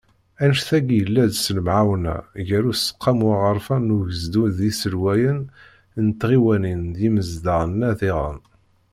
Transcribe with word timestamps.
Annect-agi, 0.41 0.95
yella-d 0.99 1.31
s 1.37 1.45
lemɛawna 1.55 2.15
gar 2.47 2.63
Useqqamu 2.71 3.25
Aɣerfan 3.35 3.81
n 3.87 3.93
Ugezdu 3.95 4.43
d 4.55 4.59
yiselwayen 4.65 5.39
n 6.05 6.07
tɣiwanin 6.19 6.81
d 6.95 6.95
yimezdaɣ-nneɣ 7.03 7.91
diɣen. 7.99 8.39